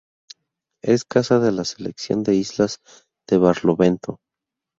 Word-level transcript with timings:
Es 0.83 1.05
casa 1.05 1.37
de 1.37 1.51
la 1.51 1.63
selección 1.63 2.23
de 2.23 2.33
Islas 2.33 2.79
de 3.29 3.37
Barlovento. 3.37 4.17